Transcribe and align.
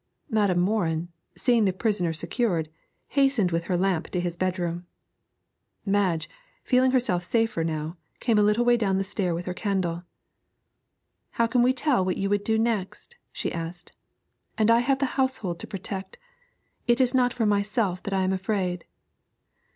Madam 0.31 0.57
Morin, 0.57 1.09
seeing 1.37 1.65
the 1.65 1.71
prisoner 1.71 2.11
secured, 2.11 2.69
hastened 3.09 3.51
with 3.51 3.65
her 3.65 3.77
lamp 3.77 4.07
to 4.09 4.19
his 4.19 4.35
bedroom. 4.35 4.87
Madge, 5.85 6.27
feeling 6.63 6.89
herself 6.89 7.21
safer 7.21 7.63
now, 7.63 7.97
came 8.19 8.39
a 8.39 8.41
little 8.41 8.65
way 8.65 8.75
down 8.75 8.97
the 8.97 9.03
stair 9.03 9.35
with 9.35 9.45
her 9.45 9.53
candle. 9.53 10.01
'How 11.33 11.45
can 11.45 11.61
we 11.61 11.71
tell 11.71 12.03
what 12.03 12.17
you 12.17 12.31
would 12.31 12.43
do 12.43 12.57
next?' 12.57 13.15
she 13.31 13.53
asked. 13.53 13.91
'And 14.57 14.71
I 14.71 14.79
have 14.79 14.97
the 14.97 15.05
household 15.21 15.59
to 15.59 15.67
protect; 15.67 16.17
it 16.87 16.99
is 16.99 17.13
not 17.13 17.31
for 17.31 17.45
myself 17.45 18.01
that 18.01 18.13
I 18.15 18.23
am 18.23 18.33
afraid.' 18.33 18.85